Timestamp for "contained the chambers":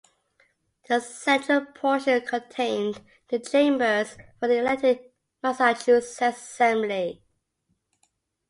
2.25-4.17